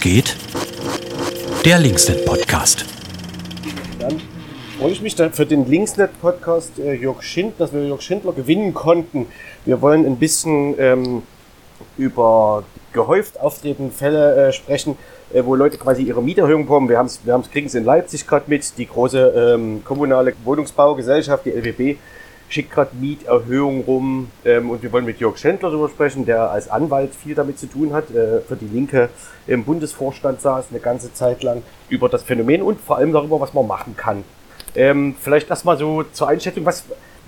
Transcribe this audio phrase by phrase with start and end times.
[0.00, 0.36] Geht?
[1.64, 2.84] Der Linksnet Podcast.
[3.98, 4.20] Dann
[4.78, 8.74] freue ich mich für den Linksnet Podcast äh, Jörg Schindler, dass wir Jörg Schindler gewinnen
[8.74, 9.26] konnten.
[9.64, 11.22] Wir wollen ein bisschen ähm,
[11.96, 14.96] über gehäuft auftretende Fälle äh, sprechen,
[15.32, 16.88] äh, wo Leute quasi ihre Mieterhöhung bekommen.
[16.88, 21.44] Wir haben es wir kriegen es in Leipzig gerade mit, die große ähm, kommunale Wohnungsbaugesellschaft,
[21.44, 21.98] die LWB,
[22.48, 26.68] schickt gerade Mieterhöhungen rum ähm, und wir wollen mit Jörg Schändler darüber sprechen, der als
[26.68, 29.10] Anwalt viel damit zu tun hat, äh, für die Linke
[29.46, 33.54] im Bundesvorstand saß eine ganze Zeit lang, über das Phänomen und vor allem darüber, was
[33.54, 34.24] man machen kann.
[34.74, 36.84] Ähm, vielleicht erstmal so zur Einschätzung, was,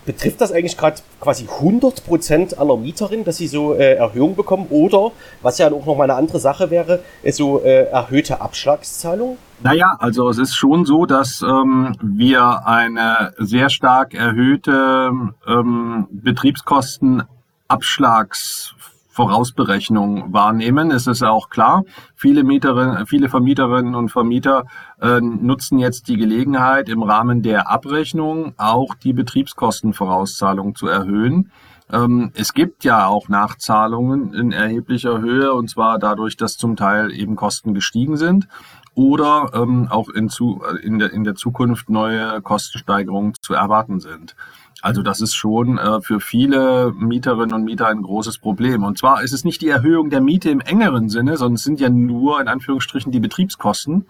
[0.06, 4.66] Betrifft das eigentlich gerade quasi 100% aller Mieterinnen, dass sie so äh, Erhöhungen bekommen?
[4.70, 9.36] Oder, was ja auch nochmal eine andere Sache wäre, ist so äh, erhöhte Abschlagszahlung?
[9.62, 15.10] Naja, also es ist schon so, dass ähm, wir eine sehr stark erhöhte
[15.46, 18.74] ähm, Betriebskostenabschlags
[19.10, 20.90] Vorausberechnung wahrnehmen.
[20.90, 24.64] Es ist auch klar, viele Mieterinnen, viele Vermieterinnen und Vermieter
[25.00, 31.50] äh, nutzen jetzt die Gelegenheit, im Rahmen der Abrechnung auch die Betriebskostenvorauszahlung zu erhöhen.
[31.92, 37.12] Ähm, es gibt ja auch Nachzahlungen in erheblicher Höhe und zwar dadurch, dass zum Teil
[37.12, 38.46] eben Kosten gestiegen sind
[39.00, 44.36] oder ähm, auch in, zu, in, der, in der Zukunft neue Kostensteigerungen zu erwarten sind.
[44.82, 48.84] Also das ist schon äh, für viele Mieterinnen und Mieter ein großes Problem.
[48.84, 51.80] Und zwar ist es nicht die Erhöhung der Miete im engeren Sinne, sondern es sind
[51.80, 54.04] ja nur in Anführungsstrichen die Betriebskosten.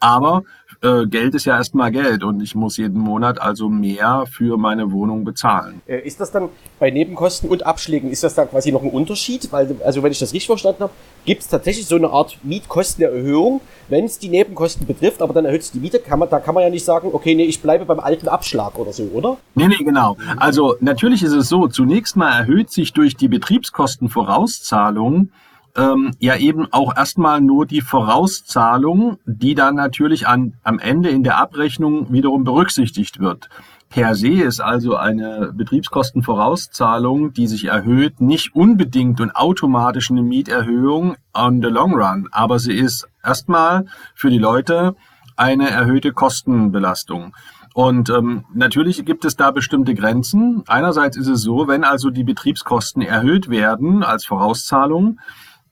[0.00, 0.42] Aber
[0.82, 4.92] äh, Geld ist ja erstmal Geld und ich muss jeden Monat also mehr für meine
[4.92, 5.82] Wohnung bezahlen.
[5.86, 9.52] Äh, ist das dann bei Nebenkosten und Abschlägen, ist das da quasi noch ein Unterschied?
[9.52, 10.92] Weil, also wenn ich das richtig verstanden habe,
[11.24, 15.62] gibt es tatsächlich so eine Art Mietkostenerhöhung, wenn es die Nebenkosten betrifft, aber dann erhöht
[15.62, 17.84] es die Miete, kann man, da kann man ja nicht sagen, okay, nee, ich bleibe
[17.84, 19.36] beim alten Abschlag oder so, oder?
[19.54, 20.16] Nee, nee, genau.
[20.36, 25.30] Also natürlich ist es so, zunächst mal erhöht sich durch die Betriebskostenvorauszahlung
[25.76, 31.22] ähm, ja eben auch erstmal nur die Vorauszahlung, die dann natürlich an, am Ende in
[31.22, 33.48] der Abrechnung wiederum berücksichtigt wird.
[33.90, 41.16] Per se ist also eine Betriebskostenvorauszahlung, die sich erhöht, nicht unbedingt und automatisch eine Mieterhöhung
[41.34, 44.94] on the long run, aber sie ist erstmal für die Leute
[45.36, 47.34] eine erhöhte Kostenbelastung.
[47.74, 50.62] Und ähm, natürlich gibt es da bestimmte Grenzen.
[50.66, 55.18] Einerseits ist es so, wenn also die Betriebskosten erhöht werden als Vorauszahlung,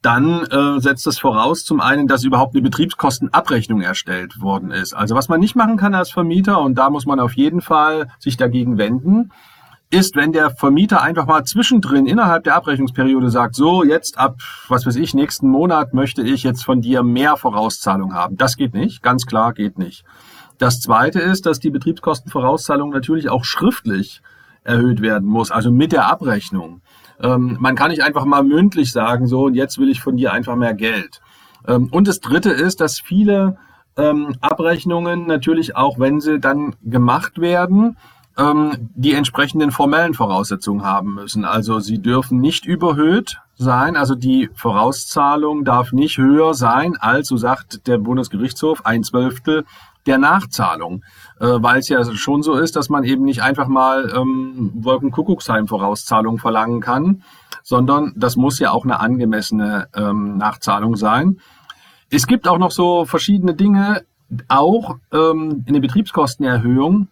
[0.02, 4.94] dann äh, setzt das voraus zum einen, dass überhaupt eine Betriebskostenabrechnung erstellt worden ist.
[4.94, 8.08] Also was man nicht machen kann als Vermieter, und da muss man auf jeden Fall
[8.18, 9.32] sich dagegen wenden,
[9.90, 14.36] ist, wenn der Vermieter einfach mal zwischendrin innerhalb der Abrechnungsperiode sagt, so jetzt ab,
[14.68, 18.36] was weiß ich, nächsten Monat möchte ich jetzt von dir mehr Vorauszahlung haben.
[18.36, 20.04] Das geht nicht, ganz klar geht nicht.
[20.58, 24.20] Das zweite ist, dass die Betriebskostenvorauszahlung natürlich auch schriftlich
[24.64, 26.80] erhöht werden muss, also mit der Abrechnung.
[27.20, 30.32] Ähm, man kann nicht einfach mal mündlich sagen, so, und jetzt will ich von dir
[30.32, 31.20] einfach mehr Geld.
[31.66, 33.56] Ähm, und das Dritte ist, dass viele
[33.96, 37.96] ähm, Abrechnungen natürlich auch, wenn sie dann gemacht werden,
[38.38, 41.44] ähm, die entsprechenden formellen Voraussetzungen haben müssen.
[41.44, 47.36] Also sie dürfen nicht überhöht sein, also die Vorauszahlung darf nicht höher sein als, so
[47.36, 49.64] sagt der Bundesgerichtshof, ein Zwölftel
[50.06, 51.02] der Nachzahlung,
[51.40, 56.38] äh, weil es ja schon so ist, dass man eben nicht einfach mal ähm, Wolkenkuckucksheim-Vorauszahlung
[56.38, 57.22] verlangen kann,
[57.62, 61.40] sondern das muss ja auch eine angemessene ähm, Nachzahlung sein.
[62.10, 64.04] Es gibt auch noch so verschiedene Dinge,
[64.48, 67.08] auch ähm, eine Betriebskostenerhöhung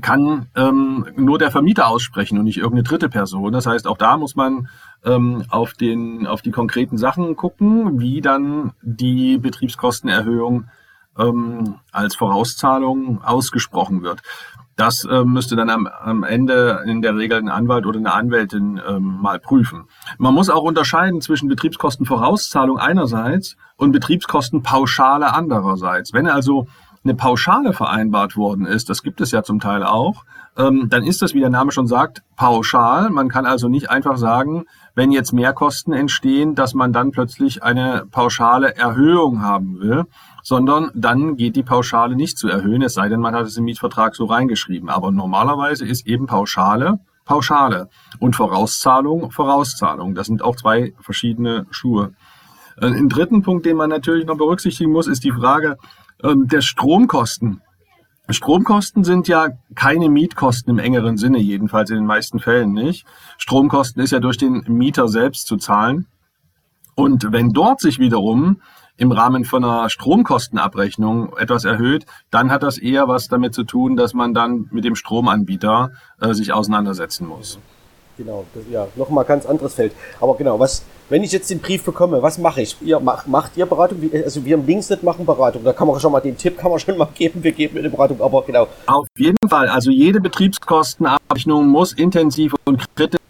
[0.00, 3.52] kann ähm, nur der Vermieter aussprechen und nicht irgendeine dritte Person.
[3.52, 4.68] Das heißt, auch da muss man
[5.04, 10.66] ähm, auf, den, auf die konkreten Sachen gucken, wie dann die Betriebskostenerhöhung
[11.18, 14.22] ähm, als Vorauszahlung ausgesprochen wird.
[14.76, 18.80] Das äh, müsste dann am, am Ende in der Regel ein Anwalt oder eine Anwältin
[18.88, 19.84] ähm, mal prüfen.
[20.16, 26.14] Man muss auch unterscheiden zwischen Betriebskostenvorauszahlung einerseits und Betriebskostenpauschale andererseits.
[26.14, 26.66] Wenn also
[27.02, 30.24] eine Pauschale vereinbart worden ist, das gibt es ja zum Teil auch,
[30.56, 33.08] ähm, dann ist das, wie der Name schon sagt, pauschal.
[33.10, 34.64] Man kann also nicht einfach sagen,
[34.94, 40.04] wenn jetzt Mehrkosten entstehen, dass man dann plötzlich eine pauschale Erhöhung haben will,
[40.42, 43.64] sondern dann geht die Pauschale nicht zu erhöhen, es sei denn, man hat es im
[43.64, 44.90] Mietvertrag so reingeschrieben.
[44.90, 46.98] Aber normalerweise ist eben Pauschale
[47.30, 47.88] Pauschale
[48.18, 50.16] und Vorauszahlung Vorauszahlung.
[50.16, 52.12] Das sind auch zwei verschiedene Schuhe.
[52.76, 55.76] Äh, ein dritten Punkt, den man natürlich noch berücksichtigen muss, ist die Frage
[56.24, 57.62] ähm, der Stromkosten.
[58.28, 63.04] Stromkosten sind ja keine Mietkosten im engeren Sinne, jedenfalls in den meisten Fällen nicht.
[63.38, 66.06] Stromkosten ist ja durch den Mieter selbst zu zahlen.
[66.94, 68.60] Und wenn dort sich wiederum
[68.96, 73.96] im Rahmen von einer Stromkostenabrechnung etwas erhöht, dann hat das eher was damit zu tun,
[73.96, 77.58] dass man dann mit dem Stromanbieter äh, sich auseinandersetzen muss.
[78.20, 78.44] Genau.
[78.54, 79.92] Das, ja, nochmal ganz anderes Feld.
[80.20, 82.76] Aber genau, was, wenn ich jetzt den Brief bekomme, was mache ich?
[82.82, 83.98] Ihr macht, macht ihr Beratung?
[84.24, 85.64] Also wir im Linksnet machen Beratung.
[85.64, 87.42] Da kann man schon mal den Tipp kann man schon mal geben.
[87.42, 88.20] Wir geben eine Beratung.
[88.20, 88.68] Aber genau.
[88.86, 89.68] Auf jeden Fall.
[89.68, 93.20] Also jede Betriebskostenabrechnung muss intensiv und kritisch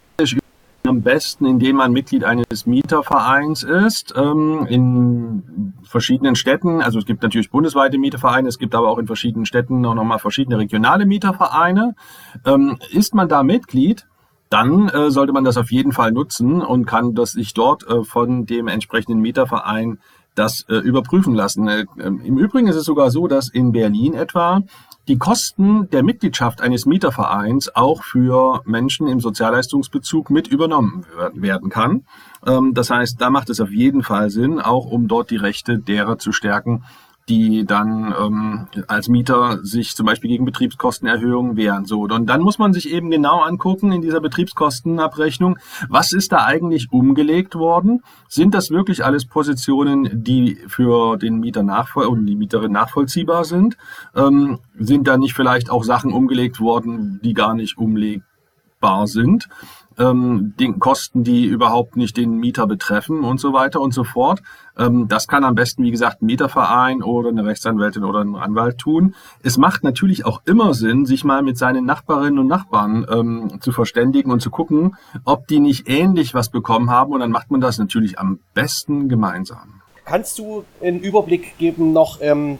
[0.87, 6.81] am besten, indem man Mitglied eines Mietervereins ist, ähm, in verschiedenen Städten.
[6.81, 10.19] Also es gibt natürlich bundesweite Mietervereine, es gibt aber auch in verschiedenen Städten auch nochmal
[10.19, 11.95] verschiedene regionale Mietervereine.
[12.45, 14.07] Ähm, ist man da Mitglied,
[14.51, 18.03] dann äh, sollte man das auf jeden Fall nutzen und kann das sich dort äh,
[18.03, 19.99] von dem entsprechenden Mieterverein
[20.35, 21.67] das äh, überprüfen lassen.
[21.69, 24.61] Äh, Im Übrigen ist es sogar so, dass in Berlin etwa
[25.07, 32.03] die Kosten der Mitgliedschaft eines Mietervereins auch für Menschen im Sozialleistungsbezug mit übernommen werden kann.
[32.45, 35.79] Ähm, das heißt, da macht es auf jeden Fall Sinn, auch um dort die Rechte
[35.79, 36.83] derer zu stärken,
[37.29, 41.85] die dann ähm, als Mieter sich zum Beispiel gegen Betriebskostenerhöhungen wehren.
[41.85, 45.57] So, und dann muss man sich eben genau angucken in dieser Betriebskostenabrechnung,
[45.89, 48.01] was ist da eigentlich umgelegt worden?
[48.27, 53.77] Sind das wirklich alles Positionen, die für den Mieter nachvoll und die Mieterin nachvollziehbar sind?
[54.15, 57.77] Ähm, sind da nicht vielleicht auch Sachen umgelegt worden, die gar nicht
[58.81, 59.47] umlegbar sind?
[59.99, 64.41] ähm, den Kosten, die überhaupt nicht den Mieter betreffen und so weiter und so fort.
[64.77, 68.77] Ähm, das kann am besten, wie gesagt, ein Mieterverein oder eine Rechtsanwältin oder ein Anwalt
[68.77, 69.15] tun.
[69.43, 73.73] Es macht natürlich auch immer Sinn, sich mal mit seinen Nachbarinnen und Nachbarn ähm, zu
[73.73, 74.95] verständigen und zu gucken,
[75.25, 77.11] ob die nicht ähnlich was bekommen haben.
[77.11, 79.81] Und dann macht man das natürlich am besten gemeinsam.
[80.05, 82.57] Kannst du einen Überblick geben noch, ähm,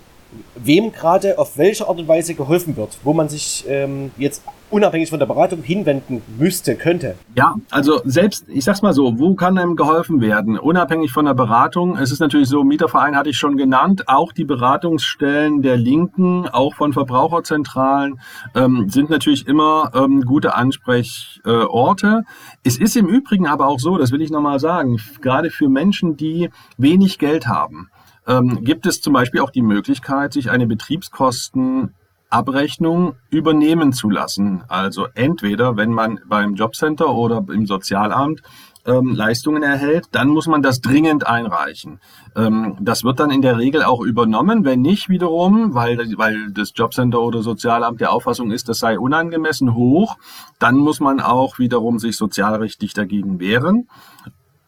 [0.55, 5.09] wem gerade auf welche Art und Weise geholfen wird, wo man sich ähm, jetzt unabhängig
[5.09, 7.15] von der Beratung hinwenden müsste, könnte.
[7.35, 10.57] Ja, also selbst, ich sag's mal so, wo kann einem geholfen werden?
[10.57, 11.97] Unabhängig von der Beratung.
[11.97, 16.73] Es ist natürlich so, Mieterverein hatte ich schon genannt, auch die Beratungsstellen der Linken, auch
[16.75, 18.19] von Verbraucherzentralen,
[18.55, 22.23] ähm, sind natürlich immer ähm, gute Ansprechorte.
[22.63, 26.17] es ist im Übrigen aber auch so, das will ich nochmal sagen, gerade für Menschen,
[26.17, 27.89] die wenig Geld haben,
[28.27, 31.95] ähm, gibt es zum Beispiel auch die Möglichkeit, sich eine Betriebskosten
[32.31, 34.63] Abrechnung übernehmen zu lassen.
[34.67, 38.41] Also entweder, wenn man beim Jobcenter oder im Sozialamt
[38.85, 41.99] ähm, Leistungen erhält, dann muss man das dringend einreichen.
[42.35, 44.65] Ähm, das wird dann in der Regel auch übernommen.
[44.65, 49.75] Wenn nicht wiederum, weil, weil das Jobcenter oder Sozialamt der Auffassung ist, das sei unangemessen
[49.75, 50.17] hoch,
[50.57, 53.87] dann muss man auch wiederum sich sozialrechtlich dagegen wehren.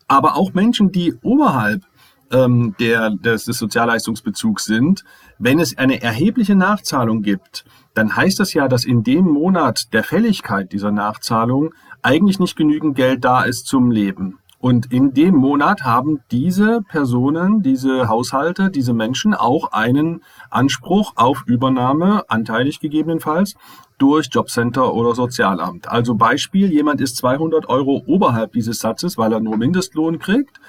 [0.08, 1.84] Aber auch Menschen, die oberhalb
[2.32, 5.04] ähm, der, des, des Sozialleistungsbezugs sind,
[5.40, 10.04] wenn es eine erhebliche Nachzahlung gibt, dann heißt das ja, dass in dem Monat der
[10.04, 14.40] Fälligkeit dieser Nachzahlung eigentlich nicht genügend Geld da ist zum Leben.
[14.64, 21.44] Und in dem Monat haben diese Personen, diese Haushalte, diese Menschen auch einen Anspruch auf
[21.46, 23.56] Übernahme, anteilig gegebenenfalls,
[23.98, 25.90] durch Jobcenter oder Sozialamt.
[25.90, 30.62] Also Beispiel, jemand ist 200 Euro oberhalb dieses Satzes, weil er nur Mindestlohn kriegt.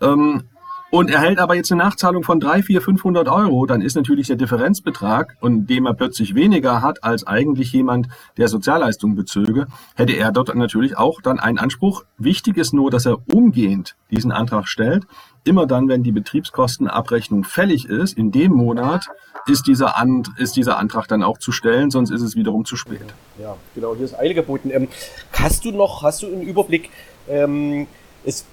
[0.00, 0.44] Ähm,
[0.92, 4.36] und erhält aber jetzt eine Nachzahlung von 3, 4, 500 Euro, dann ist natürlich der
[4.36, 10.32] Differenzbetrag, und dem er plötzlich weniger hat als eigentlich jemand, der Sozialleistungen bezöge, hätte er
[10.32, 12.04] dort natürlich auch dann einen Anspruch.
[12.18, 15.04] Wichtig ist nur, dass er umgehend diesen Antrag stellt.
[15.44, 19.06] Immer dann, wenn die Betriebskostenabrechnung fällig ist, in dem Monat
[19.46, 22.76] ist dieser, An ist dieser Antrag dann auch zu stellen, sonst ist es wiederum zu
[22.76, 23.14] spät.
[23.40, 24.70] Ja, genau, hier ist Eile geboten.
[24.70, 24.88] Ähm,
[25.32, 26.90] hast du noch, hast du einen Überblick,
[27.30, 27.86] ähm,
[28.26, 28.44] es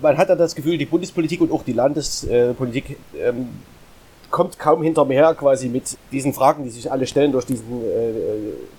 [0.00, 3.48] man hat dann das Gefühl, die Bundespolitik und auch die Landespolitik ähm,
[4.30, 8.12] kommt kaum hinterher quasi mit diesen Fragen, die sich alle stellen durch diesen äh,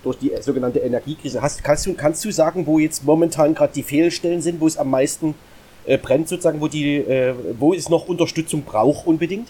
[0.02, 1.42] durch die sogenannte Energiekrise.
[1.42, 4.76] Hast, kannst du kannst du sagen, wo jetzt momentan gerade die Fehlstellen sind, wo es
[4.76, 5.34] am meisten
[5.84, 9.48] äh, brennt sozusagen, wo die äh, wo es noch Unterstützung braucht unbedingt?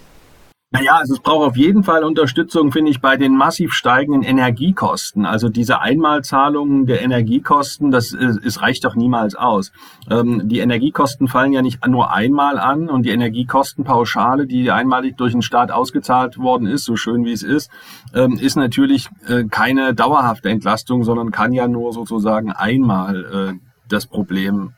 [0.73, 5.26] Naja, also es braucht auf jeden Fall Unterstützung, finde ich, bei den massiv steigenden Energiekosten.
[5.26, 9.71] Also diese Einmalzahlungen der Energiekosten, das ist, reicht doch niemals aus.
[10.11, 15.33] Ähm, die Energiekosten fallen ja nicht nur einmal an und die Energiekostenpauschale, die einmalig durch
[15.33, 17.71] den Staat ausgezahlt worden ist, so schön wie es ist,
[18.14, 23.59] ähm, ist natürlich äh, keine dauerhafte Entlastung, sondern kann ja nur sozusagen einmal äh,
[23.91, 24.73] das Problem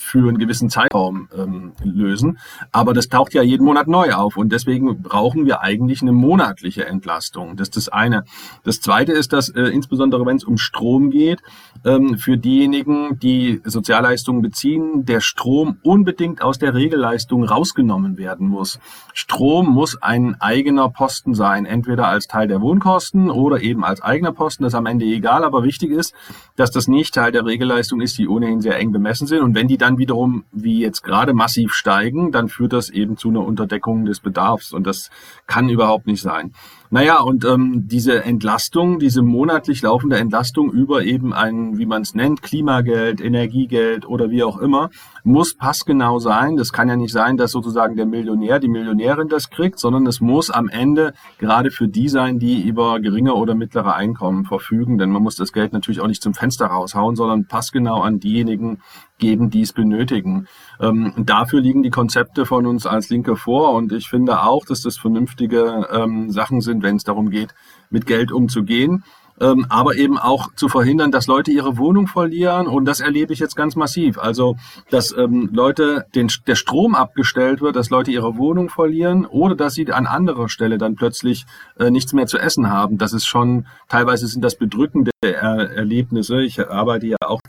[0.00, 2.38] für einen gewissen Zeitraum ähm, lösen.
[2.72, 6.86] Aber das taucht ja jeden Monat neu auf und deswegen brauchen wir eigentlich eine monatliche
[6.86, 7.56] Entlastung.
[7.56, 8.24] Das ist das eine.
[8.64, 11.40] Das zweite ist, dass äh, insbesondere wenn es um Strom geht,
[11.84, 18.78] ähm, für diejenigen, die Sozialleistungen beziehen, der Strom unbedingt aus der Regelleistung rausgenommen werden muss.
[19.14, 24.32] Strom muss ein eigener Posten sein, entweder als Teil der Wohnkosten oder eben als eigener
[24.32, 24.62] Posten.
[24.62, 26.14] Das ist am Ende egal, aber wichtig ist,
[26.56, 29.40] dass das nicht Teil der Regelleistung ist, die ohnehin sehr eng bemessen sind.
[29.40, 33.28] Und wenn die dann wiederum, wie jetzt gerade massiv steigen, dann führt das eben zu
[33.28, 35.10] einer Unterdeckung des Bedarfs und das
[35.46, 36.52] kann überhaupt nicht sein.
[36.92, 41.32] Naja, und ähm, diese Entlastung, diese monatlich laufende Entlastung über eben
[41.78, 44.90] wie man es nennt, Klimageld, Energiegeld oder wie auch immer,
[45.24, 46.56] muss passgenau sein.
[46.56, 50.20] Das kann ja nicht sein, dass sozusagen der Millionär, die Millionärin das kriegt, sondern es
[50.20, 54.98] muss am Ende gerade für die sein, die über geringe oder mittlere Einkommen verfügen.
[54.98, 58.80] Denn man muss das Geld natürlich auch nicht zum Fenster raushauen, sondern passgenau an diejenigen
[59.20, 60.48] geben, die es benötigen.
[60.80, 64.82] Ähm, dafür liegen die Konzepte von uns als Linke vor und ich finde auch, dass
[64.82, 67.54] das vernünftige ähm, Sachen sind, wenn es darum geht,
[67.90, 69.04] mit Geld umzugehen.
[69.40, 72.66] Ähm, aber eben auch zu verhindern, dass Leute ihre Wohnung verlieren.
[72.66, 74.18] Und das erlebe ich jetzt ganz massiv.
[74.18, 74.56] Also,
[74.90, 79.74] dass ähm, Leute den, der Strom abgestellt wird, dass Leute ihre Wohnung verlieren oder dass
[79.74, 81.46] sie an anderer Stelle dann plötzlich
[81.78, 82.98] äh, nichts mehr zu essen haben.
[82.98, 86.40] Das ist schon, teilweise sind das bedrückende er Erlebnisse.
[86.42, 87.40] Ich arbeite ja auch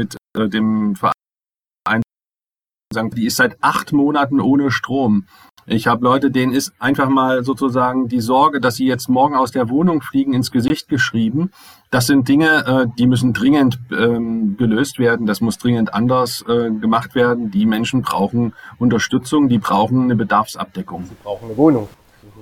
[0.00, 1.12] mit äh, dem Verein,
[3.14, 5.26] die ist seit acht Monaten ohne Strom.
[5.68, 9.50] Ich habe Leute, denen ist einfach mal sozusagen die Sorge, dass sie jetzt morgen aus
[9.50, 11.50] der Wohnung fliegen, ins Gesicht geschrieben.
[11.90, 15.26] Das sind Dinge, äh, die müssen dringend ähm, gelöst werden.
[15.26, 17.50] Das muss dringend anders äh, gemacht werden.
[17.50, 21.04] Die Menschen brauchen Unterstützung, die brauchen eine Bedarfsabdeckung.
[21.06, 21.88] Sie brauchen eine Wohnung.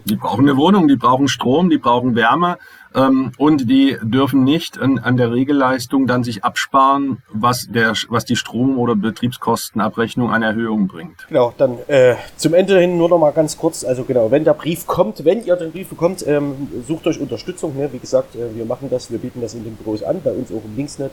[0.04, 2.58] Die brauchen eine Wohnung, die brauchen Strom, die brauchen Wärme
[2.94, 8.24] ähm, und die dürfen nicht an, an, der Regelleistung dann sich absparen, was, der, was
[8.24, 11.26] die Strom- oder Betriebskostenabrechnung an Erhöhung bringt.
[11.28, 14.54] Genau, dann äh, zum Ende hin nur noch mal ganz kurz, also genau, wenn der
[14.54, 17.76] Brief kommt, wenn ihr den Brief bekommt, ähm, sucht euch Unterstützung.
[17.76, 17.92] Ne?
[17.92, 20.50] Wie gesagt, äh, wir machen das, wir bieten das in den Büros an, bei uns
[20.50, 21.12] auch im Linksnet.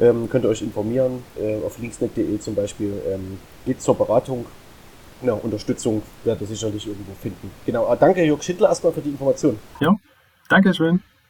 [0.00, 4.46] Ähm, könnt ihr euch informieren, äh, auf linksnet.de zum Beispiel, ähm, geht zur Beratung
[5.22, 7.50] ja, Unterstützung werdet ihr sicherlich irgendwo finden.
[7.66, 9.58] Genau, ah, danke Jörg Schindler erstmal für die Information.
[9.80, 9.94] Ja,
[10.48, 11.02] danke schön.